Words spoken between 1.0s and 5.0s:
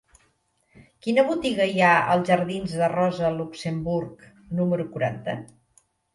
Quina botiga hi ha als jardins de Rosa Luxemburg número